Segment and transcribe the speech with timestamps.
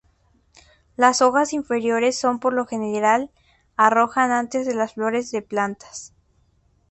[0.95, 3.29] Las hojas inferiores son por lo general
[3.77, 6.15] arrojan antes de las flores de plantas.